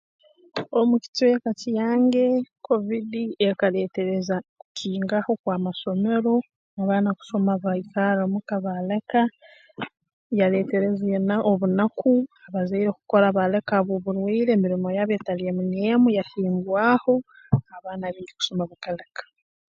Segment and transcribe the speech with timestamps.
[0.79, 2.25] Omu kicweka kyange
[2.65, 6.35] kovidi ekaleetereza kukingaho kw'amasomero
[6.81, 9.21] abaana kusoma baikarra muka baaleka
[10.39, 12.13] yaleetereza ena obu enaku
[12.47, 17.13] abazaire kukora baaleka habw'oburwaire emirimo yabo etali emu n'emu yakingwaho
[17.75, 19.21] abaana abaingi kusoma kukaleka